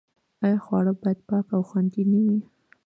[0.43, 2.39] آیا خواړه باید پاک او خوندي نه وي؟